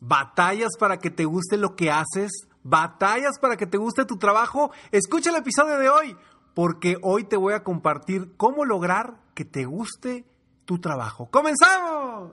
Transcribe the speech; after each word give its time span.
¿Batallas 0.00 0.70
para 0.78 0.98
que 0.98 1.10
te 1.10 1.26
guste 1.26 1.56
lo 1.56 1.76
que 1.76 1.90
haces? 1.90 2.32
¿Batallas 2.62 3.38
para 3.38 3.56
que 3.56 3.66
te 3.66 3.78
guste 3.78 4.04
tu 4.04 4.16
trabajo? 4.16 4.70
Escucha 4.90 5.30
el 5.30 5.36
episodio 5.36 5.78
de 5.78 5.88
hoy, 5.88 6.16
porque 6.54 6.96
hoy 7.02 7.24
te 7.24 7.36
voy 7.36 7.54
a 7.54 7.62
compartir 7.62 8.34
cómo 8.36 8.64
lograr 8.64 9.20
que 9.34 9.44
te 9.44 9.66
guste 9.66 10.24
tu 10.64 10.78
trabajo. 10.78 11.30
¡Comenzamos! 11.30 12.32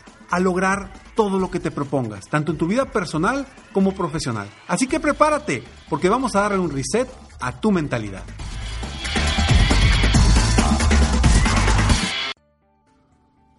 lograr 0.39 0.91
todo 1.15 1.39
lo 1.39 1.51
que 1.51 1.59
te 1.59 1.71
propongas, 1.71 2.25
tanto 2.29 2.51
en 2.51 2.57
tu 2.57 2.67
vida 2.67 2.85
personal 2.85 3.45
como 3.73 3.93
profesional. 3.93 4.49
Así 4.67 4.87
que 4.87 4.99
prepárate, 4.99 5.63
porque 5.89 6.09
vamos 6.09 6.35
a 6.35 6.41
darle 6.41 6.59
un 6.59 6.71
reset 6.71 7.09
a 7.39 7.59
tu 7.59 7.71
mentalidad. 7.71 8.23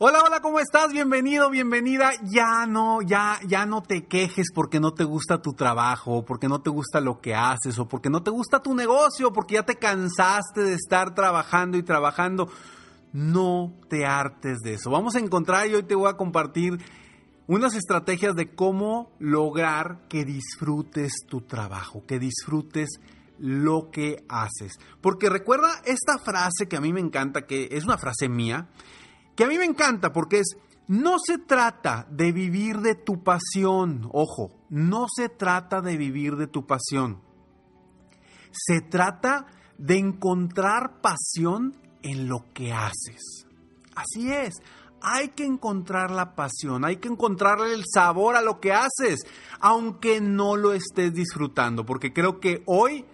Hola, 0.05 0.21
hola, 0.27 0.41
¿cómo 0.41 0.59
estás? 0.59 0.93
Bienvenido, 0.93 1.49
bienvenida. 1.49 2.11
Ya 2.25 2.67
no, 2.67 3.03
ya, 3.03 3.39
ya 3.47 3.67
no 3.67 3.85
te 3.85 4.07
quejes 4.07 4.49
porque 4.53 4.81
no 4.81 4.95
te 4.95 5.05
gusta 5.05 5.41
tu 5.41 5.53
trabajo, 5.53 6.25
porque 6.25 6.49
no 6.49 6.61
te 6.61 6.71
gusta 6.71 7.01
lo 7.01 7.21
que 7.21 7.37
haces, 7.37 7.79
o 7.79 7.87
porque 7.87 8.11
no 8.11 8.21
te 8.25 8.33
gusta 8.33 8.61
tu 8.61 8.75
negocio, 8.75 9.33
porque 9.33 9.55
ya 9.55 9.63
te 9.63 9.77
cansaste 9.77 10.63
de 10.63 10.75
estar 10.75 11.15
trabajando 11.15 11.79
y 11.79 11.85
trabajando. 11.85 12.49
No 13.13 13.75
te 13.89 14.07
hartes 14.07 14.59
de 14.61 14.75
eso. 14.75 14.91
Vamos 14.91 15.15
a 15.15 15.21
encontrar 15.21 15.69
y 15.69 15.75
hoy 15.75 15.83
te 15.83 15.95
voy 15.95 16.09
a 16.09 16.17
compartir 16.17 16.79
unas 17.47 17.75
estrategias 17.75 18.35
de 18.35 18.55
cómo 18.55 19.13
lograr 19.19 20.07
que 20.09 20.25
disfrutes 20.25 21.13
tu 21.29 21.43
trabajo, 21.43 22.05
que 22.07 22.19
disfrutes 22.19 23.01
lo 23.39 23.91
que 23.91 24.25
haces. 24.29 24.73
Porque 25.01 25.29
recuerda 25.29 25.83
esta 25.85 26.19
frase 26.19 26.69
que 26.69 26.77
a 26.77 26.81
mí 26.81 26.93
me 26.93 27.01
encanta, 27.01 27.47
que 27.47 27.69
es 27.73 27.85
una 27.85 27.99
frase 27.99 28.29
mía, 28.29 28.69
que 29.37 29.45
a 29.45 29.49
mí 29.49 29.59
me 29.59 29.65
encanta 29.65 30.13
porque 30.13 30.39
es, 30.39 30.57
no 30.87 31.17
se 31.19 31.39
trata 31.39 32.07
de 32.11 32.33
vivir 32.33 32.79
de 32.79 32.95
tu 32.95 33.23
pasión, 33.23 34.09
ojo, 34.13 34.51
no 34.71 35.07
se 35.15 35.29
trata 35.29 35.81
de 35.81 35.97
vivir 35.97 36.37
de 36.37 36.47
tu 36.47 36.67
pasión. 36.67 37.21
Se 38.53 38.81
trata 38.81 39.47
de 39.79 39.99
encontrar 39.99 41.01
pasión 41.01 41.82
en 42.03 42.29
lo 42.29 42.45
que 42.53 42.73
haces. 42.73 43.47
Así 43.95 44.33
es, 44.33 44.55
hay 45.03 45.29
que 45.31 45.45
encontrar 45.45 46.11
la 46.11 46.35
pasión, 46.35 46.85
hay 46.85 46.97
que 46.97 47.09
encontrarle 47.09 47.75
el 47.75 47.85
sabor 47.93 48.37
a 48.37 48.43
lo 48.43 48.61
que 48.61 48.73
haces, 48.73 49.21
aunque 49.61 50.21
no 50.21 50.57
lo 50.57 50.73
estés 50.73 51.13
disfrutando, 51.13 51.85
porque 51.85 52.13
creo 52.13 52.41
que 52.41 52.63
hoy 52.67 53.05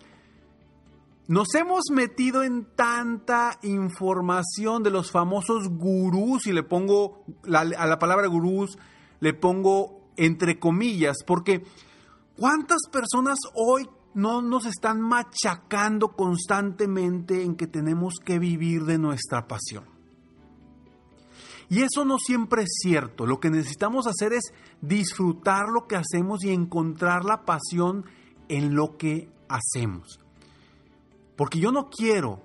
nos 1.26 1.54
hemos 1.54 1.84
metido 1.92 2.42
en 2.42 2.64
tanta 2.74 3.58
información 3.62 4.82
de 4.82 4.90
los 4.90 5.10
famosos 5.10 5.68
gurús, 5.68 6.46
y 6.46 6.52
le 6.52 6.62
pongo 6.62 7.24
a 7.52 7.64
la 7.64 7.98
palabra 7.98 8.26
gurús, 8.28 8.78
le 9.20 9.34
pongo 9.34 10.10
entre 10.16 10.58
comillas, 10.58 11.18
porque 11.26 11.64
¿cuántas 12.36 12.80
personas 12.90 13.38
hoy 13.54 13.88
no 14.14 14.42
nos 14.42 14.66
están 14.66 15.00
machacando 15.00 16.08
constantemente 16.16 17.42
en 17.42 17.56
que 17.56 17.66
tenemos 17.66 18.14
que 18.24 18.38
vivir 18.38 18.84
de 18.84 18.98
nuestra 18.98 19.46
pasión. 19.46 19.84
Y 21.70 21.82
eso 21.82 22.04
no 22.04 22.18
siempre 22.18 22.62
es 22.62 22.78
cierto. 22.80 23.26
Lo 23.26 23.40
que 23.40 23.50
necesitamos 23.50 24.06
hacer 24.06 24.32
es 24.32 24.52
disfrutar 24.80 25.66
lo 25.68 25.86
que 25.86 25.96
hacemos 25.96 26.42
y 26.42 26.50
encontrar 26.50 27.24
la 27.24 27.44
pasión 27.44 28.06
en 28.48 28.74
lo 28.74 28.96
que 28.96 29.30
hacemos. 29.48 30.20
Porque 31.36 31.60
yo 31.60 31.70
no 31.70 31.90
quiero 31.90 32.42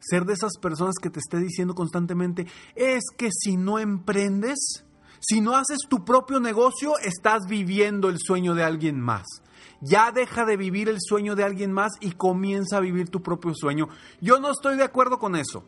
ser 0.00 0.24
de 0.24 0.32
esas 0.32 0.58
personas 0.60 0.96
que 1.00 1.10
te 1.10 1.20
esté 1.20 1.38
diciendo 1.38 1.74
constantemente, 1.74 2.46
es 2.74 3.04
que 3.16 3.28
si 3.30 3.56
no 3.56 3.78
emprendes, 3.78 4.84
si 5.20 5.40
no 5.40 5.54
haces 5.54 5.78
tu 5.88 6.04
propio 6.04 6.40
negocio, 6.40 6.98
estás 6.98 7.46
viviendo 7.46 8.08
el 8.08 8.18
sueño 8.18 8.54
de 8.54 8.64
alguien 8.64 9.00
más. 9.00 9.26
Ya 9.80 10.12
deja 10.12 10.44
de 10.44 10.56
vivir 10.56 10.88
el 10.88 10.98
sueño 11.00 11.34
de 11.34 11.44
alguien 11.44 11.72
más 11.72 11.92
y 12.00 12.12
comienza 12.12 12.78
a 12.78 12.80
vivir 12.80 13.08
tu 13.08 13.22
propio 13.22 13.54
sueño. 13.54 13.88
Yo 14.20 14.40
no 14.40 14.50
estoy 14.50 14.76
de 14.76 14.84
acuerdo 14.84 15.18
con 15.18 15.36
eso, 15.36 15.64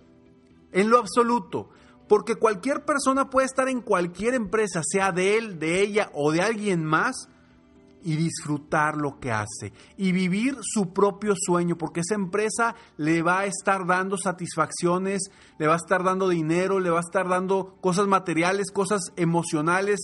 en 0.72 0.90
lo 0.90 0.98
absoluto, 0.98 1.70
porque 2.08 2.36
cualquier 2.36 2.84
persona 2.84 3.30
puede 3.30 3.46
estar 3.46 3.68
en 3.68 3.80
cualquier 3.80 4.34
empresa, 4.34 4.82
sea 4.84 5.12
de 5.12 5.38
él, 5.38 5.58
de 5.58 5.80
ella 5.80 6.10
o 6.14 6.32
de 6.32 6.42
alguien 6.42 6.84
más, 6.84 7.28
y 8.04 8.16
disfrutar 8.16 8.96
lo 8.96 9.18
que 9.20 9.30
hace 9.30 9.72
y 9.96 10.12
vivir 10.12 10.56
su 10.60 10.92
propio 10.92 11.34
sueño, 11.36 11.76
porque 11.76 12.00
esa 12.00 12.14
empresa 12.14 12.74
le 12.96 13.22
va 13.22 13.40
a 13.40 13.46
estar 13.46 13.86
dando 13.86 14.16
satisfacciones, 14.16 15.30
le 15.58 15.66
va 15.66 15.74
a 15.74 15.76
estar 15.76 16.02
dando 16.02 16.28
dinero, 16.28 16.80
le 16.80 16.90
va 16.90 16.98
a 16.98 17.02
estar 17.02 17.28
dando 17.28 17.76
cosas 17.80 18.06
materiales, 18.06 18.70
cosas 18.70 19.12
emocionales, 19.16 20.00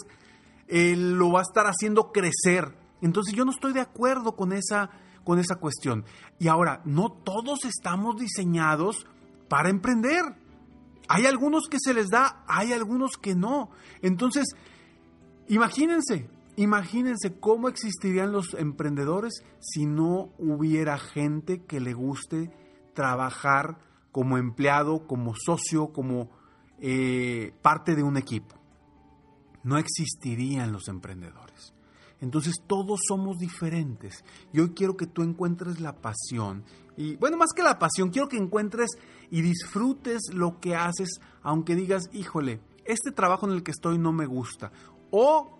eh, 0.68 0.94
lo 0.96 1.32
va 1.32 1.40
a 1.40 1.42
estar 1.42 1.66
haciendo 1.66 2.12
crecer. 2.12 2.76
Entonces 3.00 3.34
yo 3.34 3.44
no 3.44 3.52
estoy 3.52 3.72
de 3.72 3.80
acuerdo 3.80 4.34
con 4.34 4.52
esa, 4.52 4.90
con 5.24 5.38
esa 5.38 5.56
cuestión. 5.56 6.04
Y 6.38 6.48
ahora, 6.48 6.82
no 6.84 7.10
todos 7.10 7.64
estamos 7.64 8.16
diseñados 8.16 9.06
para 9.48 9.70
emprender. 9.70 10.22
Hay 11.08 11.26
algunos 11.26 11.68
que 11.68 11.78
se 11.80 11.94
les 11.94 12.08
da, 12.08 12.44
hay 12.46 12.72
algunos 12.72 13.16
que 13.16 13.34
no. 13.34 13.70
Entonces, 14.02 14.46
imagínense, 15.48 16.28
imagínense 16.56 17.38
cómo 17.38 17.68
existirían 17.68 18.32
los 18.32 18.54
emprendedores 18.54 19.42
si 19.60 19.86
no 19.86 20.32
hubiera 20.38 20.98
gente 20.98 21.64
que 21.64 21.80
le 21.80 21.94
guste 21.94 22.52
trabajar 22.94 23.78
como 24.12 24.38
empleado, 24.38 25.06
como 25.06 25.34
socio, 25.34 25.92
como 25.92 26.30
eh, 26.80 27.54
parte 27.62 27.94
de 27.94 28.02
un 28.02 28.16
equipo. 28.16 28.56
No 29.62 29.78
existirían 29.78 30.72
los 30.72 30.88
emprendedores. 30.88 31.47
Entonces 32.20 32.56
todos 32.66 33.00
somos 33.06 33.38
diferentes. 33.38 34.24
Y 34.52 34.60
hoy 34.60 34.70
quiero 34.70 34.96
que 34.96 35.06
tú 35.06 35.22
encuentres 35.22 35.80
la 35.80 35.96
pasión. 35.96 36.64
Y 36.96 37.16
bueno, 37.16 37.36
más 37.36 37.52
que 37.54 37.62
la 37.62 37.78
pasión, 37.78 38.10
quiero 38.10 38.28
que 38.28 38.36
encuentres 38.36 38.90
y 39.30 39.40
disfrutes 39.40 40.22
lo 40.32 40.58
que 40.58 40.74
haces, 40.74 41.20
aunque 41.42 41.76
digas, 41.76 42.04
híjole, 42.12 42.60
este 42.84 43.12
trabajo 43.12 43.46
en 43.46 43.52
el 43.52 43.62
que 43.62 43.70
estoy 43.70 43.98
no 43.98 44.12
me 44.12 44.26
gusta. 44.26 44.72
O 45.10 45.58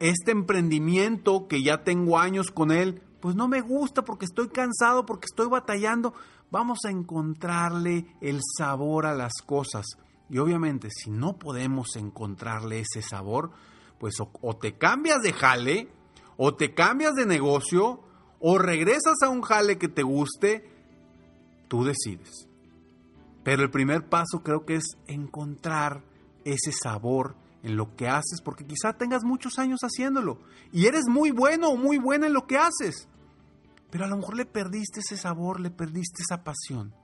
este 0.00 0.32
emprendimiento 0.32 1.46
que 1.46 1.62
ya 1.62 1.84
tengo 1.84 2.18
años 2.18 2.50
con 2.50 2.72
él, 2.72 3.02
pues 3.20 3.36
no 3.36 3.48
me 3.48 3.60
gusta 3.60 4.04
porque 4.04 4.24
estoy 4.24 4.48
cansado, 4.48 5.06
porque 5.06 5.26
estoy 5.30 5.48
batallando. 5.48 6.14
Vamos 6.50 6.80
a 6.84 6.90
encontrarle 6.90 8.06
el 8.20 8.40
sabor 8.58 9.06
a 9.06 9.14
las 9.14 9.34
cosas. 9.44 9.86
Y 10.28 10.38
obviamente, 10.38 10.88
si 10.90 11.10
no 11.10 11.36
podemos 11.36 11.94
encontrarle 11.96 12.80
ese 12.80 13.02
sabor, 13.02 13.52
pues 13.98 14.14
o, 14.20 14.56
te 14.56 14.76
cambias 14.76 15.22
de 15.22 15.32
jale, 15.32 15.88
o 16.36 16.54
te 16.54 16.74
cambias 16.74 17.14
de 17.14 17.26
negocio, 17.26 18.00
o 18.40 18.58
regresas 18.58 19.22
a 19.22 19.28
un 19.28 19.42
jale 19.42 19.78
que 19.78 19.88
te 19.88 20.02
guste, 20.02 20.70
tú 21.68 21.84
decides. 21.84 22.48
Pero 23.42 23.62
el 23.62 23.70
primer 23.70 24.08
paso 24.08 24.42
creo 24.42 24.64
que 24.66 24.76
es 24.76 24.96
encontrar 25.06 26.02
ese 26.44 26.72
sabor 26.72 27.36
en 27.62 27.76
lo 27.76 27.96
que 27.96 28.08
haces, 28.08 28.40
porque 28.44 28.66
quizá 28.66 28.92
tengas 28.92 29.24
muchos 29.24 29.58
años 29.58 29.80
haciéndolo 29.80 30.38
y 30.72 30.86
eres 30.86 31.04
muy 31.08 31.30
bueno 31.30 31.70
o 31.70 31.76
muy 31.76 31.98
buena 31.98 32.26
en 32.26 32.32
lo 32.32 32.46
que 32.46 32.58
haces, 32.58 33.08
pero 33.90 34.04
a 34.04 34.08
lo 34.08 34.16
mejor 34.16 34.36
le 34.36 34.46
perdiste 34.46 35.00
ese 35.00 35.16
sabor, 35.16 35.60
le 35.60 35.70
perdiste 35.70 36.22
esa 36.22 36.44
pasión. 36.44 36.94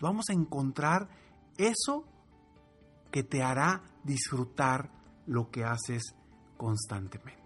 Vamos 0.00 0.26
a 0.30 0.32
encontrar 0.32 1.08
eso 1.56 2.04
que 3.10 3.22
te 3.22 3.42
hará 3.42 3.82
disfrutar 4.04 4.90
lo 5.26 5.50
que 5.50 5.64
haces 5.64 6.14
constantemente. 6.58 7.40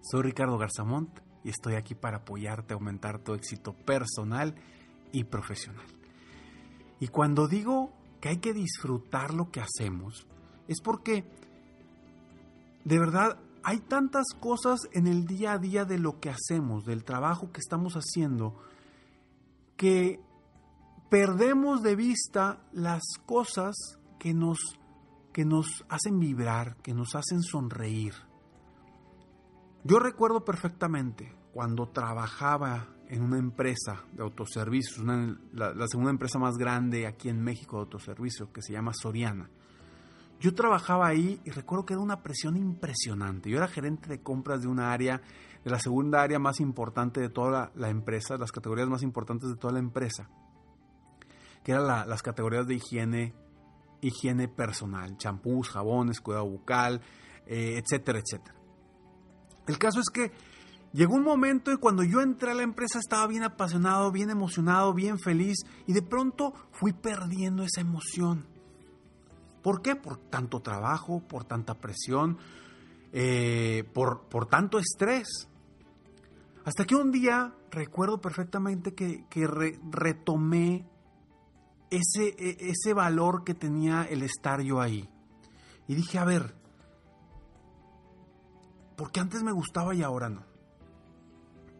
Soy 0.00 0.22
Ricardo 0.22 0.56
Garzamont 0.56 1.10
y 1.44 1.50
estoy 1.50 1.74
aquí 1.74 1.94
para 1.94 2.18
apoyarte 2.18 2.72
aumentar 2.72 3.18
tu 3.18 3.34
éxito 3.34 3.74
personal 3.74 4.54
y 5.12 5.24
profesional. 5.24 5.86
Y 6.98 7.08
cuando 7.08 7.48
digo 7.48 7.92
que 8.20 8.30
hay 8.30 8.38
que 8.38 8.54
disfrutar 8.54 9.34
lo 9.34 9.50
que 9.50 9.60
hacemos, 9.60 10.26
es 10.68 10.80
porque 10.80 11.24
de 12.84 12.98
verdad 12.98 13.38
hay 13.64 13.80
tantas 13.80 14.26
cosas 14.40 14.80
en 14.92 15.06
el 15.06 15.26
día 15.26 15.52
a 15.52 15.58
día 15.58 15.84
de 15.84 15.98
lo 15.98 16.18
que 16.20 16.30
hacemos, 16.30 16.84
del 16.84 17.04
trabajo 17.04 17.52
que 17.52 17.60
estamos 17.60 17.94
haciendo, 17.94 18.56
que 19.76 20.20
perdemos 21.10 21.82
de 21.82 21.96
vista 21.96 22.64
las 22.72 23.02
cosas 23.26 23.74
que 24.18 24.32
nos 24.34 24.58
que 25.32 25.44
nos 25.44 25.84
hacen 25.88 26.18
vibrar, 26.18 26.76
que 26.76 26.94
nos 26.94 27.14
hacen 27.14 27.42
sonreír. 27.42 28.14
Yo 29.84 29.98
recuerdo 29.98 30.44
perfectamente 30.44 31.34
cuando 31.52 31.88
trabajaba 31.88 32.88
en 33.08 33.22
una 33.22 33.38
empresa 33.38 34.04
de 34.12 34.22
autoservicios, 34.22 35.04
la, 35.52 35.86
segunda 35.88 36.10
empresa 36.10 36.38
más 36.38 36.56
grande 36.56 37.06
aquí 37.06 37.28
en 37.28 37.42
México 37.42 37.76
de 37.76 37.82
autoservicio, 37.82 38.52
que 38.52 38.62
se 38.62 38.72
llama 38.72 38.92
Soriana. 38.94 39.50
Yo 40.40 40.54
trabajaba 40.54 41.08
ahí 41.08 41.40
y 41.44 41.50
recuerdo 41.50 41.84
que 41.84 41.92
era 41.94 42.02
una 42.02 42.22
presión 42.22 42.56
impresionante. 42.56 43.50
Yo 43.50 43.58
era 43.58 43.68
gerente 43.68 44.08
de 44.08 44.22
compras 44.22 44.62
de 44.62 44.68
una 44.68 44.92
área, 44.92 45.20
de 45.62 45.70
la 45.70 45.78
segunda 45.78 46.22
área 46.22 46.38
más 46.38 46.58
importante 46.60 47.20
de 47.20 47.28
toda 47.28 47.50
la, 47.50 47.72
la 47.74 47.90
empresa, 47.90 48.36
las 48.38 48.50
categorías 48.50 48.88
más 48.88 49.02
importantes 49.02 49.50
de 49.50 49.56
toda 49.56 49.74
la 49.74 49.78
empresa, 49.78 50.30
que 51.62 51.72
eran 51.72 51.86
las 51.86 52.22
categorías 52.22 52.66
de 52.66 52.76
higiene, 52.76 53.34
higiene 54.02 54.48
personal, 54.48 55.16
champús, 55.16 55.70
jabones, 55.70 56.20
cuidado 56.20 56.44
bucal, 56.44 57.00
eh, 57.46 57.80
etcétera, 57.82 58.18
etcétera. 58.18 58.54
El 59.66 59.78
caso 59.78 60.00
es 60.00 60.10
que 60.10 60.32
Llegó 60.92 61.14
un 61.14 61.24
momento 61.24 61.72
y 61.72 61.78
cuando 61.78 62.02
yo 62.02 62.20
entré 62.20 62.50
a 62.50 62.54
la 62.54 62.62
empresa 62.62 62.98
estaba 62.98 63.26
bien 63.26 63.44
apasionado, 63.44 64.12
bien 64.12 64.28
emocionado, 64.28 64.92
bien 64.92 65.18
feliz 65.18 65.64
y 65.86 65.94
de 65.94 66.02
pronto 66.02 66.52
fui 66.70 66.92
perdiendo 66.92 67.62
esa 67.62 67.80
emoción. 67.80 68.46
¿Por 69.62 69.80
qué? 69.80 69.96
Por 69.96 70.18
tanto 70.18 70.60
trabajo, 70.60 71.20
por 71.26 71.44
tanta 71.44 71.78
presión, 71.78 72.36
eh, 73.12 73.88
por, 73.94 74.28
por, 74.28 74.46
tanto 74.46 74.78
estrés. 74.78 75.48
Hasta 76.64 76.84
que 76.84 76.94
un 76.94 77.10
día 77.10 77.54
recuerdo 77.70 78.20
perfectamente 78.20 78.92
que, 78.92 79.24
retomé 79.90 80.86
ese, 81.92 82.34
e, 82.38 82.70
ese 82.70 82.94
valor 82.94 83.44
que 83.44 83.54
tenía 83.54 84.02
el 84.02 84.22
estar 84.22 84.60
yo 84.62 84.80
ahí. 84.80 85.08
Y 85.86 85.94
dije, 85.94 86.18
a 86.18 86.24
ver, 86.24 86.54
¿por 88.96 89.12
qué 89.12 89.20
antes 89.20 89.42
me 89.42 89.52
gustaba 89.52 89.94
y 89.94 90.02
ahora 90.02 90.28
no? 90.28 90.52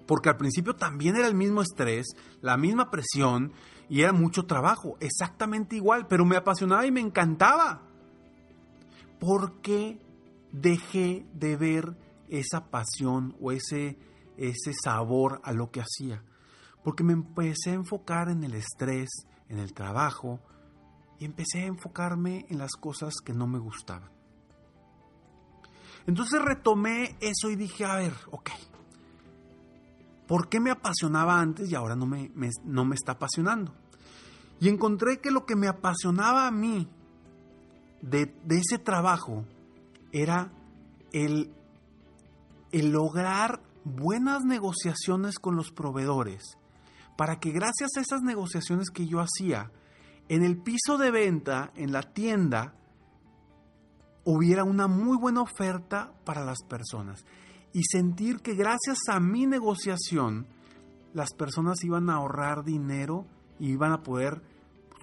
porque 0.06 0.28
al 0.28 0.36
principio 0.36 0.74
también 0.74 1.16
era 1.16 1.26
el 1.26 1.34
mismo 1.34 1.62
estrés, 1.62 2.06
la 2.40 2.56
misma 2.56 2.90
presión 2.90 3.52
y 3.88 4.02
era 4.02 4.12
mucho 4.12 4.44
trabajo, 4.44 4.96
exactamente 5.00 5.76
igual, 5.76 6.06
pero 6.06 6.24
me 6.24 6.36
apasionaba 6.36 6.86
y 6.86 6.90
me 6.90 7.00
encantaba. 7.00 7.82
¿Por 9.18 9.60
qué 9.60 9.98
dejé 10.50 11.26
de 11.32 11.56
ver 11.56 11.96
esa 12.28 12.70
pasión 12.70 13.36
o 13.40 13.52
ese, 13.52 13.98
ese 14.36 14.72
sabor 14.74 15.40
a 15.44 15.52
lo 15.52 15.70
que 15.70 15.80
hacía? 15.80 16.22
Porque 16.82 17.04
me 17.04 17.12
empecé 17.12 17.70
a 17.70 17.74
enfocar 17.74 18.28
en 18.28 18.44
el 18.44 18.54
estrés, 18.54 19.08
en 19.52 19.60
el 19.60 19.72
trabajo 19.72 20.40
y 21.20 21.24
empecé 21.24 21.60
a 21.60 21.66
enfocarme 21.66 22.46
en 22.48 22.58
las 22.58 22.72
cosas 22.72 23.14
que 23.24 23.32
no 23.32 23.46
me 23.46 23.60
gustaban. 23.60 24.10
Entonces 26.08 26.42
retomé 26.42 27.16
eso 27.20 27.48
y 27.48 27.54
dije, 27.54 27.84
a 27.84 27.94
ver, 27.94 28.12
ok, 28.32 28.50
¿Por 30.32 30.48
qué 30.48 30.60
me 30.60 30.70
apasionaba 30.70 31.38
antes 31.38 31.70
y 31.70 31.74
ahora 31.74 31.94
no 31.94 32.06
me, 32.06 32.30
no 32.64 32.86
me 32.86 32.94
está 32.94 33.12
apasionando? 33.12 33.74
Y 34.60 34.70
encontré 34.70 35.20
que 35.20 35.30
lo 35.30 35.44
que 35.44 35.56
me 35.56 35.68
apasionaba 35.68 36.46
a 36.46 36.50
mí 36.50 36.88
de, 38.00 38.32
ese 38.48 38.78
trabajo 38.78 39.44
era 40.10 40.50
el, 41.12 41.52
el 42.70 42.92
lograr 42.92 43.60
buenas 43.84 44.44
negociaciones 44.44 45.38
con 45.38 45.54
los 45.54 45.70
proveedores 45.70 46.56
para 47.16 47.36
que 47.36 47.50
gracias 47.50 47.90
a 47.96 48.00
esas 48.00 48.22
negociaciones 48.22 48.90
que 48.90 49.06
yo 49.06 49.20
hacía, 49.20 49.70
en 50.28 50.42
el 50.42 50.56
piso 50.56 50.98
de 50.98 51.10
venta, 51.10 51.72
en 51.74 51.92
la 51.92 52.02
tienda, 52.02 52.74
hubiera 54.24 54.64
una 54.64 54.86
muy 54.86 55.16
buena 55.16 55.42
oferta 55.42 56.12
para 56.24 56.44
las 56.44 56.62
personas 56.68 57.24
y 57.72 57.82
sentir 57.84 58.40
que 58.40 58.54
gracias 58.54 58.98
a 59.10 59.18
mi 59.20 59.46
negociación 59.46 60.46
las 61.14 61.32
personas 61.34 61.82
iban 61.84 62.08
a 62.08 62.14
ahorrar 62.14 62.64
dinero 62.64 63.26
y 63.58 63.72
iban 63.72 63.92
a 63.92 64.02
poder 64.02 64.42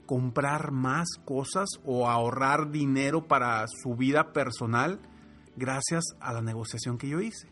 comprar 0.05 0.71
más 0.71 1.07
cosas 1.25 1.67
o 1.85 2.09
ahorrar 2.09 2.71
dinero 2.71 3.27
para 3.27 3.65
su 3.67 3.95
vida 3.95 4.31
personal 4.33 4.99
gracias 5.55 6.03
a 6.19 6.33
la 6.33 6.41
negociación 6.41 6.97
que 6.97 7.09
yo 7.09 7.19
hice. 7.19 7.47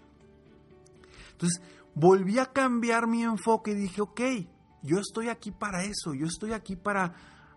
Entonces, 1.33 1.61
volví 1.99 2.37
a 2.37 2.45
cambiar 2.45 3.07
mi 3.07 3.23
enfoque 3.23 3.71
y 3.71 3.75
dije, 3.75 4.01
ok, 4.01 4.21
yo 4.83 4.99
estoy 4.99 5.29
aquí 5.29 5.51
para 5.51 5.83
eso, 5.83 6.13
yo 6.13 6.27
estoy 6.27 6.53
aquí 6.53 6.75
para 6.75 7.15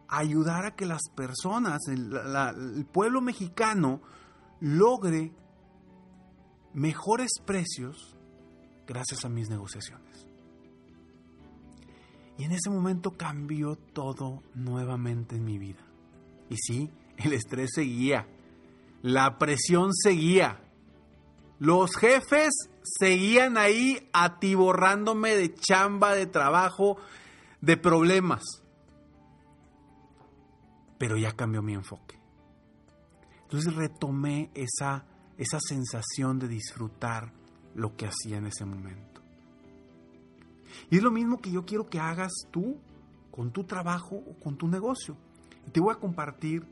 ayudar 0.09 0.65
a 0.65 0.75
que 0.75 0.87
las 0.87 1.03
personas, 1.15 1.79
el, 1.89 2.11
el 2.17 2.87
pueblo 2.87 3.21
mexicano, 3.21 4.01
logre 4.61 5.35
mejores 6.73 7.33
precios 7.45 8.17
gracias 8.87 9.25
a 9.27 9.29
mis 9.29 9.51
negociaciones. 9.51 10.27
Y 12.39 12.45
en 12.45 12.53
ese 12.53 12.71
momento 12.71 13.19
cambió 13.19 13.77
todo 13.77 14.43
nuevamente 14.55 15.37
en 15.37 15.45
mi 15.45 15.59
vida. 15.59 15.85
Y 16.49 16.57
sí, 16.57 16.91
el 17.19 17.35
estrés 17.35 17.73
seguía, 17.75 18.27
la 19.03 19.37
presión 19.37 19.93
seguía, 19.93 20.65
los 21.59 21.95
jefes 21.95 22.70
seguían 22.83 23.59
ahí 23.59 24.09
atiborrándome 24.13 25.37
de 25.37 25.55
chamba, 25.55 26.15
de 26.15 26.27
trabajo, 26.27 26.97
de 27.61 27.77
problemas. 27.77 28.43
Pero 30.99 31.17
ya 31.17 31.33
cambió 31.33 31.63
mi 31.63 31.75
enfoque. 31.75 32.19
Entonces 33.43 33.75
retomé 33.75 34.51
esa 34.55 35.07
esa 35.41 35.59
sensación 35.59 36.39
de 36.39 36.49
disfrutar 36.49 37.33
lo 37.75 37.97
que 37.97 38.07
hacía 38.07 38.37
en 38.37 38.47
ese 38.47 38.67
momento. 38.67 39.23
Y 40.91 40.99
es 40.99 41.03
lo 41.03 41.11
mismo 41.11 41.39
que 41.39 41.51
yo 41.51 41.65
quiero 41.65 41.89
que 41.89 41.99
hagas 41.99 42.31
tú 42.51 42.79
con 43.31 43.51
tu 43.51 43.65
trabajo 43.65 44.17
o 44.17 44.39
con 44.39 44.59
tu 44.59 44.69
negocio. 44.69 45.17
Te 45.73 45.81
voy 45.81 45.95
a 45.95 45.99
compartir 45.99 46.67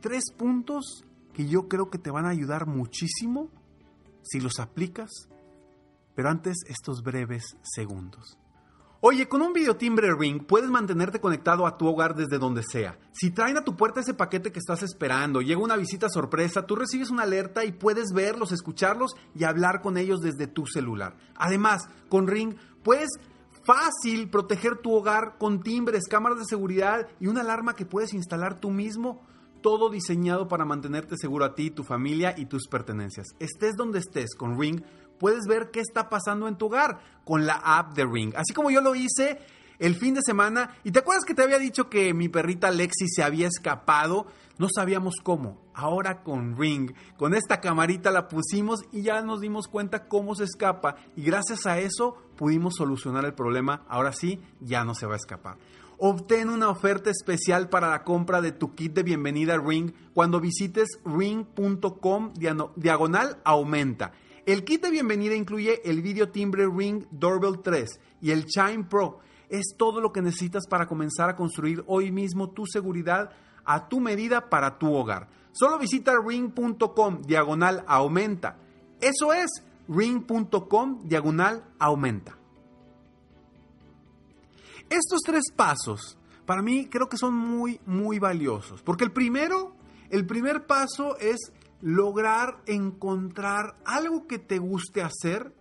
tres 0.00 0.30
puntos 0.36 1.04
que 1.34 1.48
yo 1.48 1.66
creo 1.66 1.90
que 1.90 1.98
te 1.98 2.12
van 2.12 2.24
a 2.24 2.28
ayudar 2.28 2.68
muchísimo 2.68 3.48
si 4.22 4.40
los 4.40 4.58
aplicas, 4.58 5.10
pero 6.14 6.28
antes 6.28 6.58
estos 6.68 7.02
breves 7.02 7.56
segundos. 7.62 8.38
Oye, 9.04 9.28
con 9.28 9.42
un 9.42 9.52
videotimbre 9.52 10.14
Ring 10.14 10.46
puedes 10.46 10.70
mantenerte 10.70 11.20
conectado 11.20 11.66
a 11.66 11.76
tu 11.76 11.88
hogar 11.88 12.14
desde 12.14 12.38
donde 12.38 12.62
sea. 12.62 12.96
Si 13.10 13.32
traen 13.32 13.56
a 13.56 13.64
tu 13.64 13.76
puerta 13.76 13.98
ese 13.98 14.14
paquete 14.14 14.52
que 14.52 14.60
estás 14.60 14.84
esperando, 14.84 15.42
llega 15.42 15.60
una 15.60 15.74
visita 15.74 16.08
sorpresa, 16.08 16.66
tú 16.66 16.76
recibes 16.76 17.10
una 17.10 17.24
alerta 17.24 17.64
y 17.64 17.72
puedes 17.72 18.12
verlos, 18.14 18.52
escucharlos 18.52 19.16
y 19.34 19.42
hablar 19.42 19.82
con 19.82 19.96
ellos 19.96 20.20
desde 20.20 20.46
tu 20.46 20.66
celular. 20.66 21.16
Además, 21.34 21.88
con 22.08 22.28
Ring 22.28 22.54
puedes 22.84 23.10
fácil 23.64 24.30
proteger 24.30 24.76
tu 24.78 24.94
hogar 24.94 25.36
con 25.36 25.64
timbres, 25.64 26.06
cámaras 26.08 26.38
de 26.38 26.44
seguridad 26.44 27.08
y 27.18 27.26
una 27.26 27.40
alarma 27.40 27.74
que 27.74 27.86
puedes 27.86 28.14
instalar 28.14 28.60
tú 28.60 28.70
mismo 28.70 29.20
todo 29.62 29.88
diseñado 29.88 30.48
para 30.48 30.64
mantenerte 30.64 31.16
seguro 31.16 31.44
a 31.44 31.54
ti, 31.54 31.70
tu 31.70 31.84
familia 31.84 32.34
y 32.36 32.46
tus 32.46 32.68
pertenencias. 32.68 33.28
Estés 33.38 33.76
donde 33.76 34.00
estés 34.00 34.34
con 34.34 34.60
Ring, 34.60 34.82
puedes 35.18 35.46
ver 35.46 35.70
qué 35.70 35.80
está 35.80 36.10
pasando 36.10 36.48
en 36.48 36.56
tu 36.56 36.66
hogar 36.66 36.98
con 37.24 37.46
la 37.46 37.54
app 37.54 37.94
de 37.94 38.04
Ring. 38.04 38.34
Así 38.36 38.52
como 38.52 38.70
yo 38.70 38.80
lo 38.80 38.94
hice 38.94 39.38
el 39.78 39.94
fin 39.94 40.14
de 40.14 40.20
semana. 40.22 40.76
¿Y 40.84 40.92
te 40.92 41.00
acuerdas 41.00 41.24
que 41.24 41.34
te 41.34 41.42
había 41.42 41.58
dicho 41.58 41.88
que 41.88 42.14
mi 42.14 42.28
perrita 42.28 42.70
Lexi 42.70 43.08
se 43.08 43.22
había 43.22 43.48
escapado? 43.48 44.26
No 44.58 44.68
sabíamos 44.72 45.14
cómo. 45.22 45.60
Ahora 45.74 46.22
con 46.22 46.56
Ring, 46.56 46.92
con 47.16 47.34
esta 47.34 47.60
camarita 47.60 48.10
la 48.10 48.28
pusimos 48.28 48.84
y 48.92 49.02
ya 49.02 49.22
nos 49.22 49.40
dimos 49.40 49.66
cuenta 49.66 50.06
cómo 50.06 50.34
se 50.34 50.44
escapa. 50.44 50.96
Y 51.16 51.22
gracias 51.22 51.66
a 51.66 51.78
eso 51.78 52.16
pudimos 52.36 52.74
solucionar 52.76 53.24
el 53.24 53.34
problema. 53.34 53.84
Ahora 53.88 54.12
sí, 54.12 54.40
ya 54.60 54.84
no 54.84 54.94
se 54.94 55.06
va 55.06 55.14
a 55.14 55.16
escapar. 55.16 55.56
Obtén 56.04 56.48
una 56.48 56.68
oferta 56.68 57.10
especial 57.10 57.68
para 57.68 57.88
la 57.88 58.02
compra 58.02 58.40
de 58.40 58.50
tu 58.50 58.74
kit 58.74 58.92
de 58.92 59.04
bienvenida 59.04 59.56
Ring 59.56 59.92
cuando 60.12 60.40
visites 60.40 60.98
ring.com 61.04 62.32
diagonal 62.74 63.40
aumenta. 63.44 64.10
El 64.44 64.64
kit 64.64 64.82
de 64.82 64.90
bienvenida 64.90 65.36
incluye 65.36 65.80
el 65.88 66.02
video 66.02 66.28
timbre 66.30 66.66
Ring 66.66 67.04
Doorbell 67.12 67.62
3 67.62 68.00
y 68.20 68.32
el 68.32 68.46
Chime 68.46 68.82
Pro. 68.82 69.20
Es 69.48 69.76
todo 69.78 70.00
lo 70.00 70.12
que 70.12 70.22
necesitas 70.22 70.66
para 70.66 70.86
comenzar 70.86 71.30
a 71.30 71.36
construir 71.36 71.84
hoy 71.86 72.10
mismo 72.10 72.50
tu 72.50 72.66
seguridad 72.66 73.30
a 73.64 73.88
tu 73.88 74.00
medida 74.00 74.50
para 74.50 74.80
tu 74.80 74.92
hogar. 74.92 75.28
Solo 75.52 75.78
visita 75.78 76.14
ring.com 76.20 77.22
diagonal 77.22 77.84
aumenta. 77.86 78.58
Eso 79.00 79.32
es 79.32 79.62
ring.com 79.86 81.06
diagonal 81.06 81.62
aumenta. 81.78 82.41
Estos 84.92 85.20
tres 85.24 85.44
pasos 85.56 86.18
para 86.44 86.60
mí 86.60 86.86
creo 86.90 87.08
que 87.08 87.16
son 87.16 87.34
muy, 87.34 87.80
muy 87.86 88.18
valiosos. 88.18 88.82
Porque 88.82 89.04
el 89.04 89.10
primero, 89.10 89.74
el 90.10 90.26
primer 90.26 90.66
paso 90.66 91.16
es 91.18 91.38
lograr 91.80 92.62
encontrar 92.66 93.78
algo 93.86 94.26
que 94.26 94.38
te 94.38 94.58
guste 94.58 95.00
hacer 95.00 95.56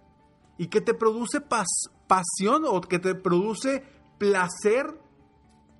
y 0.58 0.68
que 0.68 0.82
te 0.82 0.94
produce 0.94 1.40
pasión 1.40 2.64
o 2.68 2.82
que 2.82 3.00
te 3.00 3.16
produce 3.16 3.86
placer 4.18 5.00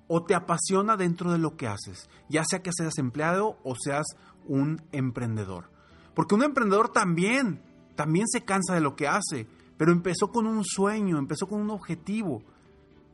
o 0.08 0.24
te 0.24 0.34
apasiona 0.34 0.96
dentro 0.96 1.30
de 1.30 1.38
lo 1.38 1.54
que 1.58 1.68
haces, 1.68 2.08
ya 2.30 2.44
sea 2.48 2.62
que 2.62 2.72
seas 2.72 2.96
empleado 2.96 3.58
o 3.64 3.74
seas 3.78 4.06
un 4.46 4.80
emprendedor. 4.92 5.70
Porque 6.14 6.34
un 6.34 6.42
emprendedor 6.42 6.88
también, 6.88 7.62
también 7.96 8.26
se 8.28 8.46
cansa 8.46 8.72
de 8.74 8.80
lo 8.80 8.96
que 8.96 9.08
hace, 9.08 9.46
pero 9.76 9.92
empezó 9.92 10.30
con 10.30 10.46
un 10.46 10.64
sueño, 10.64 11.18
empezó 11.18 11.46
con 11.46 11.60
un 11.60 11.70
objetivo 11.70 12.42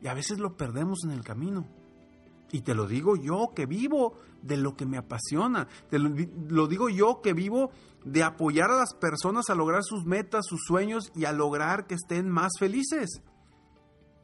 y 0.01 0.07
a 0.07 0.15
veces 0.15 0.39
lo 0.39 0.57
perdemos 0.57 1.05
en 1.05 1.11
el 1.11 1.23
camino. 1.23 1.67
Y 2.51 2.63
te 2.63 2.75
lo 2.75 2.87
digo 2.87 3.17
yo 3.17 3.53
que 3.55 3.67
vivo 3.67 4.19
de 4.43 4.57
lo 4.57 4.77
que 4.77 4.87
me 4.87 4.97
apasiona. 4.97 5.69
Te 5.91 5.99
lo, 5.99 6.67
digo 6.67 6.89
yo 6.89 7.21
que 7.23 7.35
vivo 7.35 7.71
de 8.05 8.23
apoyar 8.23 8.71
a 8.71 8.77
las 8.77 8.95
personas 8.95 9.51
a 9.51 9.55
lograr 9.55 9.83
sus 9.85 10.07
metas, 10.07 10.47
sus 10.47 10.61
sueños 10.67 11.13
y 11.15 11.25
a 11.27 11.33
lograr 11.33 11.87
que 11.87 11.95
estén 11.95 12.31
más 12.31 12.53
felices. 12.59 13.23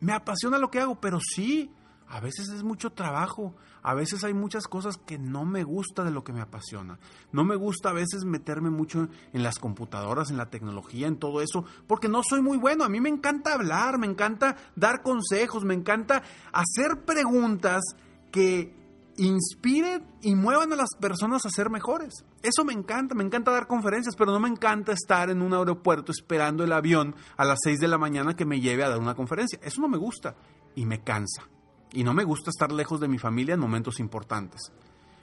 Me 0.00 0.12
apasiona 0.12 0.58
lo 0.58 0.70
que 0.70 0.80
hago, 0.80 1.00
pero 1.00 1.18
sí, 1.20 1.70
a 2.14 2.20
veces 2.20 2.48
es 2.50 2.62
mucho 2.62 2.90
trabajo, 2.90 3.56
a 3.82 3.92
veces 3.92 4.22
hay 4.22 4.34
muchas 4.34 4.68
cosas 4.68 4.98
que 4.98 5.18
no 5.18 5.44
me 5.44 5.64
gusta 5.64 6.04
de 6.04 6.12
lo 6.12 6.22
que 6.22 6.32
me 6.32 6.40
apasiona. 6.40 7.00
No 7.32 7.42
me 7.42 7.56
gusta 7.56 7.88
a 7.88 7.92
veces 7.92 8.24
meterme 8.24 8.70
mucho 8.70 9.08
en 9.32 9.42
las 9.42 9.58
computadoras, 9.58 10.30
en 10.30 10.36
la 10.36 10.48
tecnología, 10.48 11.08
en 11.08 11.16
todo 11.16 11.40
eso, 11.40 11.64
porque 11.88 12.08
no 12.08 12.22
soy 12.22 12.40
muy 12.40 12.56
bueno. 12.56 12.84
A 12.84 12.88
mí 12.88 13.00
me 13.00 13.08
encanta 13.08 13.54
hablar, 13.54 13.98
me 13.98 14.06
encanta 14.06 14.54
dar 14.76 15.02
consejos, 15.02 15.64
me 15.64 15.74
encanta 15.74 16.22
hacer 16.52 17.04
preguntas 17.04 17.82
que 18.30 18.72
inspiren 19.16 20.06
y 20.22 20.36
muevan 20.36 20.72
a 20.72 20.76
las 20.76 20.90
personas 21.00 21.44
a 21.44 21.50
ser 21.50 21.68
mejores. 21.68 22.24
Eso 22.44 22.64
me 22.64 22.74
encanta, 22.74 23.16
me 23.16 23.24
encanta 23.24 23.50
dar 23.50 23.66
conferencias, 23.66 24.14
pero 24.16 24.30
no 24.30 24.38
me 24.38 24.48
encanta 24.48 24.92
estar 24.92 25.30
en 25.30 25.42
un 25.42 25.52
aeropuerto 25.52 26.12
esperando 26.12 26.62
el 26.62 26.70
avión 26.70 27.16
a 27.36 27.44
las 27.44 27.58
6 27.64 27.80
de 27.80 27.88
la 27.88 27.98
mañana 27.98 28.36
que 28.36 28.44
me 28.44 28.60
lleve 28.60 28.84
a 28.84 28.90
dar 28.90 29.00
una 29.00 29.16
conferencia. 29.16 29.58
Eso 29.64 29.80
no 29.80 29.88
me 29.88 29.98
gusta 29.98 30.36
y 30.76 30.86
me 30.86 31.02
cansa. 31.02 31.48
Y 31.94 32.04
no 32.04 32.12
me 32.12 32.24
gusta 32.24 32.50
estar 32.50 32.72
lejos 32.72 33.00
de 33.00 33.08
mi 33.08 33.18
familia 33.18 33.54
en 33.54 33.60
momentos 33.60 34.00
importantes. 34.00 34.72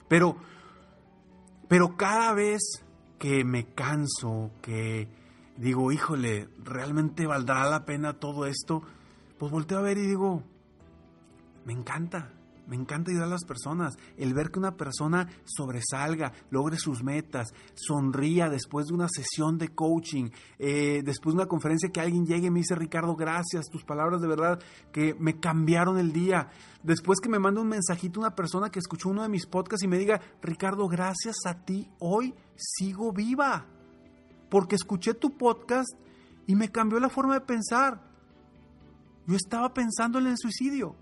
Pero, 0.08 0.36
pero 1.68 1.96
cada 1.96 2.32
vez 2.32 2.60
que 3.18 3.44
me 3.44 3.66
canso, 3.66 4.50
que 4.60 5.08
digo, 5.56 5.92
híjole, 5.92 6.48
¿realmente 6.64 7.26
valdrá 7.26 7.68
la 7.70 7.84
pena 7.84 8.14
todo 8.14 8.46
esto? 8.46 8.82
Pues 9.38 9.52
volteo 9.52 9.78
a 9.78 9.82
ver 9.82 9.98
y 9.98 10.06
digo, 10.06 10.42
me 11.64 11.72
encanta, 11.72 12.32
me 12.66 12.76
encanta 12.76 13.10
ayudar 13.10 13.26
a 13.26 13.30
las 13.30 13.44
personas. 13.44 13.96
El 14.16 14.34
ver 14.34 14.50
que 14.50 14.58
una 14.58 14.76
persona 14.76 15.28
sobresalga, 15.44 16.32
logre 16.50 16.76
sus 16.76 17.02
metas, 17.02 17.52
sonría 17.74 18.48
después 18.48 18.86
de 18.86 18.94
una 18.94 19.08
sesión 19.08 19.58
de 19.58 19.68
coaching, 19.68 20.30
eh, 20.58 21.02
después 21.04 21.34
de 21.34 21.42
una 21.42 21.48
conferencia 21.48 21.90
que 21.90 22.00
alguien 22.00 22.26
llegue 22.26 22.46
y 22.46 22.50
me 22.50 22.60
dice, 22.60 22.74
Ricardo, 22.74 23.16
gracias, 23.16 23.66
tus 23.70 23.84
palabras 23.84 24.20
de 24.20 24.28
verdad 24.28 24.60
que 24.92 25.14
me 25.18 25.40
cambiaron 25.40 25.98
el 25.98 26.12
día. 26.12 26.48
Después 26.82 27.20
que 27.20 27.28
me 27.28 27.38
manda 27.38 27.60
un 27.60 27.68
mensajito 27.68 28.20
una 28.20 28.34
persona 28.34 28.70
que 28.70 28.78
escuchó 28.78 29.08
uno 29.08 29.22
de 29.22 29.28
mis 29.28 29.46
podcasts 29.46 29.84
y 29.84 29.88
me 29.88 29.98
diga, 29.98 30.20
Ricardo, 30.40 30.88
gracias 30.88 31.36
a 31.46 31.64
ti, 31.64 31.90
hoy 31.98 32.34
sigo 32.56 33.12
viva. 33.12 33.66
Porque 34.48 34.76
escuché 34.76 35.14
tu 35.14 35.36
podcast 35.36 35.90
y 36.46 36.54
me 36.54 36.70
cambió 36.70 37.00
la 37.00 37.08
forma 37.08 37.34
de 37.34 37.40
pensar. 37.40 38.00
Yo 39.26 39.36
estaba 39.36 39.72
pensando 39.72 40.18
en 40.18 40.26
el 40.26 40.36
suicidio 40.36 41.01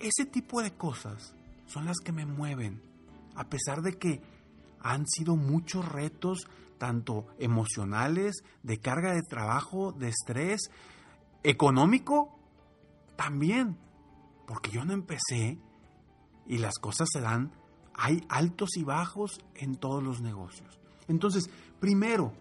ese 0.00 0.26
tipo 0.26 0.62
de 0.62 0.72
cosas 0.72 1.34
son 1.66 1.84
las 1.84 1.98
que 1.98 2.12
me 2.12 2.26
mueven, 2.26 2.82
a 3.34 3.48
pesar 3.48 3.82
de 3.82 3.98
que 3.98 4.20
han 4.80 5.06
sido 5.06 5.36
muchos 5.36 5.86
retos, 5.88 6.48
tanto 6.78 7.26
emocionales, 7.38 8.42
de 8.62 8.78
carga 8.78 9.12
de 9.14 9.22
trabajo, 9.22 9.92
de 9.92 10.08
estrés, 10.08 10.60
económico, 11.42 12.38
también, 13.16 13.76
porque 14.46 14.70
yo 14.70 14.84
no 14.84 14.92
empecé 14.92 15.58
y 16.46 16.58
las 16.58 16.78
cosas 16.78 17.08
se 17.12 17.20
dan, 17.20 17.52
hay 17.94 18.24
altos 18.28 18.76
y 18.76 18.84
bajos 18.84 19.40
en 19.54 19.76
todos 19.76 20.02
los 20.02 20.20
negocios. 20.22 20.80
Entonces, 21.06 21.50
primero, 21.78 22.32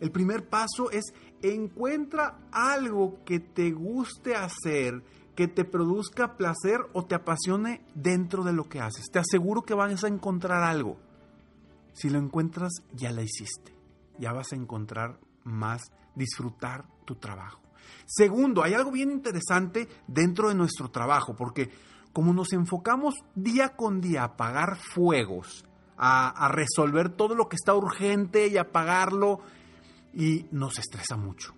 el 0.00 0.10
primer 0.10 0.48
paso 0.48 0.90
es 0.90 1.14
encuentra 1.42 2.38
algo 2.50 3.24
que 3.24 3.40
te 3.40 3.70
guste 3.70 4.34
hacer, 4.34 5.02
que 5.36 5.46
te 5.46 5.64
produzca 5.64 6.36
placer 6.36 6.80
o 6.94 7.04
te 7.04 7.14
apasione 7.14 7.84
dentro 7.94 8.42
de 8.42 8.54
lo 8.54 8.64
que 8.64 8.80
haces. 8.80 9.10
Te 9.12 9.18
aseguro 9.18 9.62
que 9.62 9.74
vas 9.74 10.02
a 10.02 10.08
encontrar 10.08 10.64
algo. 10.64 10.96
Si 11.92 12.08
lo 12.08 12.18
encuentras, 12.18 12.72
ya 12.92 13.12
la 13.12 13.22
hiciste. 13.22 13.76
Ya 14.18 14.32
vas 14.32 14.52
a 14.52 14.56
encontrar 14.56 15.20
más, 15.44 15.82
disfrutar 16.14 16.86
tu 17.04 17.16
trabajo. 17.16 17.60
Segundo, 18.06 18.64
hay 18.64 18.74
algo 18.74 18.90
bien 18.90 19.12
interesante 19.12 19.88
dentro 20.08 20.48
de 20.48 20.54
nuestro 20.54 20.90
trabajo, 20.90 21.36
porque 21.36 21.70
como 22.12 22.32
nos 22.32 22.52
enfocamos 22.54 23.14
día 23.34 23.76
con 23.76 24.00
día 24.00 24.22
a 24.22 24.24
apagar 24.24 24.78
fuegos, 24.78 25.66
a, 25.98 26.28
a 26.30 26.48
resolver 26.48 27.10
todo 27.10 27.34
lo 27.34 27.48
que 27.48 27.56
está 27.56 27.74
urgente 27.74 28.48
y 28.48 28.56
apagarlo, 28.56 29.40
y 30.14 30.46
nos 30.50 30.78
estresa 30.78 31.16
mucho. 31.16 31.52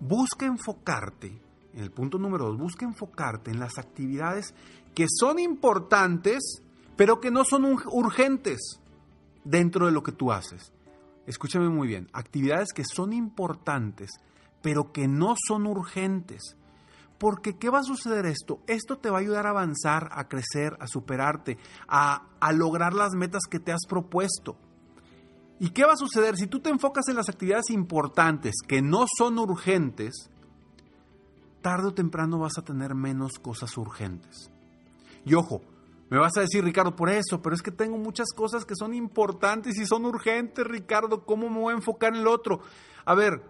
Busca 0.00 0.44
enfocarte 0.44 1.40
en 1.78 1.84
el 1.84 1.92
punto 1.92 2.18
número 2.18 2.46
dos, 2.46 2.58
busca 2.58 2.84
enfocarte 2.84 3.52
en 3.52 3.60
las 3.60 3.78
actividades 3.78 4.52
que 4.96 5.06
son 5.08 5.38
importantes, 5.38 6.60
pero 6.96 7.20
que 7.20 7.30
no 7.30 7.44
son 7.44 7.64
urgentes 7.64 8.80
dentro 9.44 9.86
de 9.86 9.92
lo 9.92 10.02
que 10.02 10.10
tú 10.10 10.32
haces. 10.32 10.72
Escúchame 11.28 11.68
muy 11.68 11.86
bien, 11.86 12.08
actividades 12.12 12.72
que 12.74 12.82
son 12.84 13.12
importantes, 13.12 14.10
pero 14.60 14.90
que 14.90 15.06
no 15.06 15.36
son 15.46 15.68
urgentes. 15.68 16.56
Porque 17.16 17.56
¿qué 17.56 17.70
va 17.70 17.78
a 17.78 17.84
suceder 17.84 18.26
esto? 18.26 18.58
Esto 18.66 18.98
te 18.98 19.08
va 19.08 19.18
a 19.18 19.20
ayudar 19.20 19.46
a 19.46 19.50
avanzar, 19.50 20.08
a 20.10 20.26
crecer, 20.26 20.76
a 20.80 20.88
superarte, 20.88 21.58
a, 21.86 22.26
a 22.40 22.52
lograr 22.52 22.92
las 22.92 23.12
metas 23.12 23.42
que 23.48 23.60
te 23.60 23.70
has 23.70 23.86
propuesto. 23.88 24.56
¿Y 25.60 25.70
qué 25.70 25.84
va 25.84 25.92
a 25.92 25.96
suceder 25.96 26.36
si 26.36 26.48
tú 26.48 26.58
te 26.58 26.70
enfocas 26.70 27.06
en 27.08 27.14
las 27.14 27.28
actividades 27.28 27.70
importantes 27.70 28.56
que 28.66 28.82
no 28.82 29.06
son 29.16 29.38
urgentes? 29.38 30.28
Tarde 31.60 31.88
o 31.88 31.94
temprano 31.94 32.38
vas 32.38 32.58
a 32.58 32.64
tener 32.64 32.94
menos 32.94 33.38
cosas 33.38 33.76
urgentes. 33.76 34.50
Y 35.24 35.34
ojo, 35.34 35.60
me 36.10 36.18
vas 36.18 36.36
a 36.36 36.40
decir, 36.40 36.64
Ricardo, 36.64 36.96
por 36.96 37.10
eso, 37.10 37.42
pero 37.42 37.54
es 37.54 37.62
que 37.62 37.70
tengo 37.70 37.98
muchas 37.98 38.28
cosas 38.34 38.64
que 38.64 38.74
son 38.74 38.94
importantes 38.94 39.78
y 39.78 39.86
son 39.86 40.06
urgentes, 40.06 40.66
Ricardo, 40.66 41.24
¿cómo 41.24 41.50
me 41.50 41.60
voy 41.60 41.72
a 41.74 41.76
enfocar 41.76 42.14
en 42.14 42.20
el 42.20 42.26
otro? 42.26 42.60
A 43.04 43.14
ver, 43.14 43.42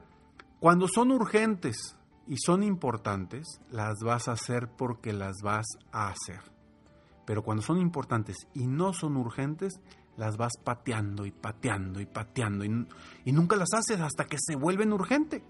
cuando 0.58 0.88
son 0.88 1.12
urgentes 1.12 1.96
y 2.26 2.36
son 2.38 2.64
importantes, 2.64 3.60
las 3.70 3.98
vas 4.04 4.26
a 4.28 4.32
hacer 4.32 4.68
porque 4.76 5.12
las 5.12 5.36
vas 5.42 5.66
a 5.92 6.08
hacer. 6.08 6.40
Pero 7.24 7.42
cuando 7.42 7.62
son 7.62 7.78
importantes 7.78 8.36
y 8.54 8.66
no 8.66 8.92
son 8.92 9.16
urgentes, 9.16 9.80
las 10.16 10.36
vas 10.36 10.54
pateando 10.64 11.26
y 11.26 11.30
pateando 11.30 12.00
y 12.00 12.06
pateando 12.06 12.64
y, 12.64 12.86
y 13.24 13.32
nunca 13.32 13.54
las 13.54 13.72
haces 13.72 14.00
hasta 14.00 14.24
que 14.24 14.36
se 14.40 14.56
vuelven 14.56 14.92
urgentes. 14.92 15.42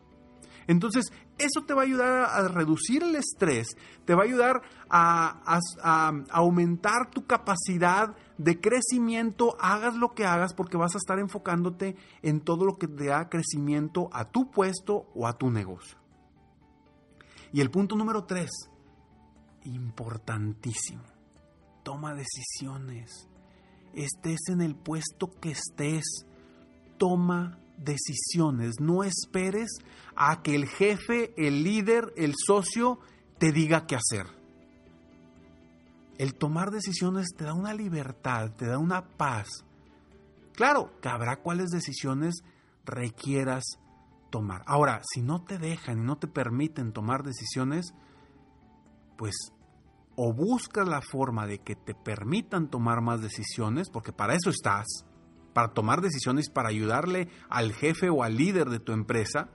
Entonces, 0.69 1.07
eso 1.39 1.65
te 1.67 1.73
va 1.73 1.81
a 1.81 1.85
ayudar 1.87 2.29
a 2.31 2.47
reducir 2.47 3.03
el 3.03 3.17
estrés, 3.17 3.69
te 4.05 4.15
va 4.15 4.23
a 4.23 4.27
ayudar 4.27 4.61
a, 4.91 5.61
aumentar 6.31 7.11
tu 7.11 7.27
capacidad 7.27 8.15
de 8.37 8.61
crecimiento, 8.61 9.57
hagas 9.61 9.95
lo 9.95 10.15
que 10.15 10.27
hagas, 10.27 10.53
porque 10.53 10.77
vas 10.77 10.95
a 10.95 10.99
estar 10.99 11.19
enfocándote 11.19 11.97
en 12.23 12.41
todo 12.41 12.67
lo 12.67 12.77
que 12.77 12.87
te 12.87 13.07
da 13.07 13.31
crecimiento 13.31 14.11
a 14.13 14.27
tu 14.27 14.51
puesto 14.51 15.07
o 15.15 15.27
a 15.27 15.39
tu 15.39 15.51
negocio. 15.51 15.97
Y 17.51 17.63
el 17.63 17.71
punto 17.71 17.97
número 17.97 18.25
tres, 18.25 18.51
importantísimo, 19.65 21.05
toma 21.83 22.15
decisiones. 22.15 23.27
Estés 23.95 24.41
en 24.49 24.61
el 24.61 24.77
puesto 24.77 25.31
que 25.41 25.53
estés, 25.53 26.27
toma 26.99 27.59
decisiones. 27.79 28.81
No 28.81 29.05
esperes 29.05 29.69
a 30.21 30.43
que 30.43 30.57
el 30.57 30.67
jefe, 30.67 31.33
el 31.37 31.63
líder, 31.63 32.13
el 32.17 32.35
socio 32.37 32.99
te 33.39 33.53
diga 33.53 33.87
qué 33.87 33.95
hacer. 33.95 34.27
El 36.19 36.35
tomar 36.35 36.73
decisiones 36.73 37.29
te 37.37 37.45
da 37.45 37.55
una 37.55 37.73
libertad, 37.73 38.51
te 38.57 38.67
da 38.67 38.79
una 38.79 39.07
paz. 39.17 39.47
Claro 40.57 40.91
que 41.01 41.09
habrá 41.09 41.37
cuáles 41.37 41.69
decisiones 41.71 42.43
requieras 42.85 43.63
tomar. 44.31 44.65
Ahora, 44.67 45.03
si 45.09 45.23
no 45.23 45.45
te 45.45 45.57
dejan 45.57 46.01
y 46.01 46.05
no 46.05 46.19
te 46.19 46.27
permiten 46.27 46.93
tomar 46.93 47.23
decisiones, 47.23 47.95
pues 49.17 49.37
o 50.17 50.33
buscas 50.33 50.89
la 50.89 51.01
forma 51.01 51.47
de 51.47 51.61
que 51.61 51.77
te 51.77 51.95
permitan 51.95 52.71
tomar 52.71 53.03
más 53.03 53.23
decisiones, 53.23 53.89
porque 53.89 54.13
para 54.13 54.35
eso 54.35 54.51
estás, 54.51 54.85
para 55.55 55.69
tomar 55.69 56.01
decisiones, 56.01 56.51
para 56.51 56.71
ayudarle 56.71 57.29
al 57.49 57.73
jefe 57.73 58.11
o 58.11 58.25
al 58.25 58.37
líder 58.37 58.69
de 58.69 58.81
tu 58.81 58.91
empresa, 58.91 59.49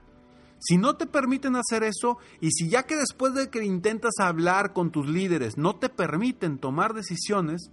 si 0.66 0.78
no 0.78 0.96
te 0.96 1.06
permiten 1.06 1.56
hacer 1.56 1.82
eso 1.82 2.16
y 2.40 2.50
si 2.50 2.70
ya 2.70 2.84
que 2.84 2.96
después 2.96 3.34
de 3.34 3.50
que 3.50 3.62
intentas 3.64 4.14
hablar 4.18 4.72
con 4.72 4.90
tus 4.90 5.06
líderes 5.06 5.58
no 5.58 5.76
te 5.76 5.90
permiten 5.90 6.58
tomar 6.58 6.94
decisiones 6.94 7.70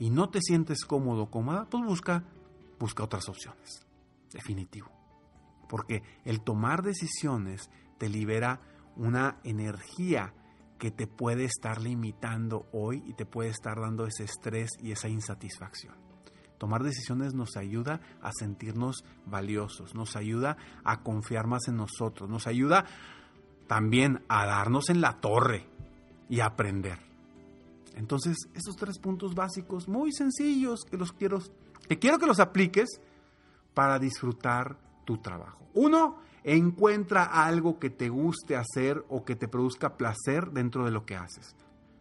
y 0.00 0.10
no 0.10 0.28
te 0.28 0.40
sientes 0.40 0.84
cómodo 0.84 1.22
o 1.22 1.30
cómoda, 1.30 1.66
pues 1.70 1.84
busca, 1.84 2.24
busca 2.80 3.04
otras 3.04 3.28
opciones. 3.28 3.86
Definitivo. 4.32 4.90
Porque 5.68 6.02
el 6.24 6.40
tomar 6.40 6.82
decisiones 6.82 7.70
te 7.98 8.08
libera 8.08 8.60
una 8.96 9.38
energía 9.44 10.34
que 10.78 10.90
te 10.90 11.06
puede 11.06 11.44
estar 11.44 11.80
limitando 11.80 12.66
hoy 12.72 13.04
y 13.06 13.14
te 13.14 13.24
puede 13.24 13.50
estar 13.50 13.80
dando 13.80 14.04
ese 14.04 14.24
estrés 14.24 14.70
y 14.80 14.90
esa 14.90 15.08
insatisfacción. 15.08 16.11
Tomar 16.62 16.84
decisiones 16.84 17.34
nos 17.34 17.56
ayuda 17.56 18.00
a 18.22 18.30
sentirnos 18.30 19.02
valiosos, 19.26 19.96
nos 19.96 20.14
ayuda 20.14 20.56
a 20.84 21.02
confiar 21.02 21.48
más 21.48 21.66
en 21.66 21.76
nosotros, 21.76 22.30
nos 22.30 22.46
ayuda 22.46 22.84
también 23.66 24.22
a 24.28 24.46
darnos 24.46 24.88
en 24.88 25.00
la 25.00 25.20
torre 25.20 25.66
y 26.28 26.38
a 26.38 26.46
aprender. 26.46 27.00
Entonces, 27.96 28.36
esos 28.54 28.76
tres 28.76 29.00
puntos 29.00 29.34
básicos 29.34 29.88
muy 29.88 30.12
sencillos 30.12 30.84
que 30.88 30.96
los 30.96 31.10
quiero 31.10 31.40
que 31.88 31.98
quiero 31.98 32.20
que 32.20 32.26
los 32.26 32.38
apliques 32.38 33.00
para 33.74 33.98
disfrutar 33.98 34.76
tu 35.04 35.18
trabajo. 35.18 35.66
Uno, 35.74 36.20
encuentra 36.44 37.24
algo 37.24 37.80
que 37.80 37.90
te 37.90 38.08
guste 38.08 38.54
hacer 38.54 39.04
o 39.08 39.24
que 39.24 39.34
te 39.34 39.48
produzca 39.48 39.96
placer 39.96 40.52
dentro 40.52 40.84
de 40.84 40.92
lo 40.92 41.04
que 41.06 41.16
haces. 41.16 41.56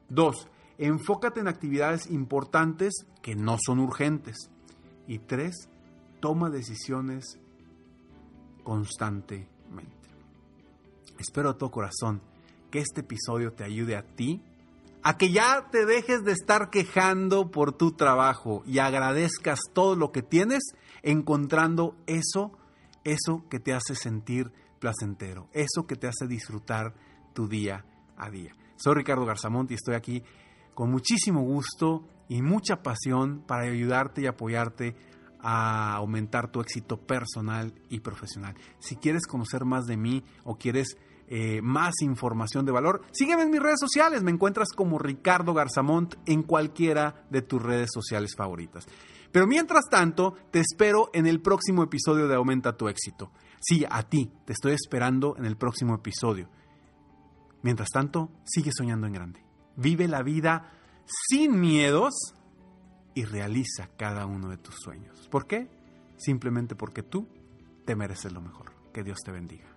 Dos, 0.08 0.48
enfócate 0.86 1.40
en 1.40 1.48
actividades 1.48 2.10
importantes 2.10 3.06
que 3.22 3.36
no 3.36 3.58
son 3.64 3.80
urgentes. 3.80 4.50
Y 5.08 5.20
tres, 5.20 5.70
toma 6.20 6.50
decisiones 6.50 7.40
constantemente. 8.64 9.50
Espero 11.20 11.50
a 11.50 11.58
todo 11.58 11.72
corazón 11.72 12.22
que 12.72 12.80
este 12.80 13.02
episodio 13.02 13.54
te 13.54 13.64
ayude 13.64 13.96
a 13.96 14.04
ti 14.04 14.42
a 15.04 15.18
que 15.18 15.32
ya 15.32 15.68
te 15.72 15.86
dejes 15.86 16.24
de 16.24 16.32
estar 16.32 16.70
quejando 16.70 17.50
por 17.50 17.74
tu 17.74 17.94
trabajo 17.94 18.64
y 18.66 18.80
agradezcas 18.80 19.60
todo 19.74 19.96
lo 19.96 20.12
que 20.12 20.22
tienes 20.22 20.62
encontrando 21.02 21.96
eso, 22.06 22.52
eso 23.04 23.44
que 23.50 23.60
te 23.60 23.74
hace 23.74 23.96
sentir 23.96 24.52
placentero, 24.80 25.50
eso 25.54 25.88
que 25.88 25.96
te 25.96 26.08
hace 26.08 26.28
disfrutar 26.28 26.94
tu 27.34 27.48
día 27.48 27.86
a 28.16 28.30
día. 28.30 28.56
Soy 28.76 28.96
Ricardo 28.96 29.26
Garzamont 29.26 29.72
y 29.72 29.76
estoy 29.76 29.96
aquí 29.96 30.24
con 30.74 30.92
muchísimo 30.92 31.42
gusto 31.42 32.08
y 32.28 32.42
mucha 32.42 32.82
pasión 32.82 33.44
para 33.46 33.64
ayudarte 33.64 34.22
y 34.22 34.28
apoyarte 34.28 34.96
a 35.42 35.94
aumentar 35.96 36.52
tu 36.52 36.62
éxito 36.62 36.98
personal 36.98 37.74
y 37.90 38.00
profesional. 38.00 38.56
Si 38.80 38.96
quieres 38.96 39.26
conocer 39.26 39.66
más 39.66 39.86
de 39.86 39.98
mí 39.98 40.24
o 40.44 40.56
quieres 40.56 40.98
eh, 41.28 41.62
más 41.62 41.94
información 42.02 42.66
de 42.66 42.72
valor, 42.72 43.02
sígueme 43.12 43.44
en 43.44 43.52
mis 43.52 43.62
redes 43.62 43.80
sociales. 43.80 44.24
Me 44.24 44.32
encuentras 44.32 44.70
como 44.76 45.00
Ricardo 45.00 45.54
Garzamont 45.54 46.16
en 46.26 46.44
cualquiera 46.44 47.26
de 47.30 47.42
tus 47.42 47.62
redes 47.62 47.90
sociales 47.94 48.36
favoritas. 48.36 48.86
Pero 49.32 49.48
mientras 49.48 49.86
tanto, 49.90 50.36
te 50.52 50.60
espero 50.60 51.10
en 51.14 51.26
el 51.26 51.42
próximo 51.42 51.84
episodio 51.84 52.28
de 52.28 52.36
Aumenta 52.36 52.76
tu 52.76 52.90
éxito. 52.90 53.32
Sí, 53.62 53.86
a 53.90 54.04
ti, 54.04 54.32
te 54.46 54.54
estoy 54.54 54.74
esperando 54.74 55.36
en 55.38 55.46
el 55.46 55.56
próximo 55.56 55.96
episodio. 55.96 56.50
Mientras 57.62 57.90
tanto, 57.90 58.30
sigue 58.44 58.72
soñando 58.74 59.08
en 59.08 59.14
grande. 59.14 59.51
Vive 59.76 60.08
la 60.08 60.22
vida 60.24 60.72
sin 61.06 61.60
miedos 61.60 62.14
y 63.14 63.26
realiza 63.26 63.90
cada 63.98 64.26
uno 64.26 64.50
de 64.50 64.58
tus 64.58 64.76
sueños. 64.76 65.28
¿Por 65.30 65.48
qué? 65.48 65.70
Simplemente 66.18 66.76
porque 66.76 67.04
tú 67.04 67.28
te 67.86 67.96
mereces 67.96 68.32
lo 68.32 68.42
mejor. 68.42 68.72
Que 68.94 69.04
Dios 69.04 69.20
te 69.24 69.32
bendiga. 69.32 69.71